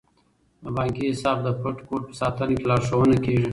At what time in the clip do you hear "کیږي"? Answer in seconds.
3.25-3.49